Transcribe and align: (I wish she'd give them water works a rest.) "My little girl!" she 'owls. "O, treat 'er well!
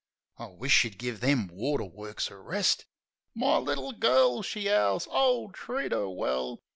(I 0.39 0.47
wish 0.47 0.71
she'd 0.79 0.97
give 0.97 1.19
them 1.19 1.47
water 1.47 1.83
works 1.83 2.31
a 2.31 2.35
rest.) 2.37 2.87
"My 3.35 3.57
little 3.57 3.91
girl!" 3.91 4.41
she 4.41 4.67
'owls. 4.67 5.07
"O, 5.11 5.51
treat 5.51 5.93
'er 5.93 6.09
well! 6.09 6.63